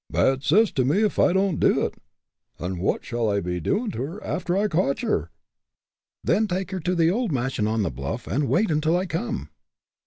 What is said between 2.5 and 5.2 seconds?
An' what shall I be doin' to her after I cotch